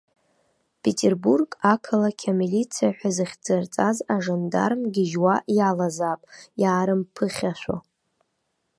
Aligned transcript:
Петербург 0.83 1.49
ақалақь 1.73 2.25
амилициа 2.31 2.89
ҳәа 2.97 3.09
зыхьӡырҵаз 3.15 3.97
ажандарм 4.15 4.81
гьежьуа 4.93 5.35
иалазаап, 5.57 6.21
иаарымԥыхьашәо. 6.61 7.77